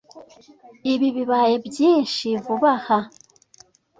Ibi 0.93 1.07
bibaye 1.15 1.55
byinshi 1.67 2.25
vuba 2.43 2.71
aha. 2.77 2.99